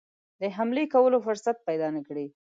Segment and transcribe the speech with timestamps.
[0.41, 2.27] د حملې کولو فرصت پیدا نه کړي.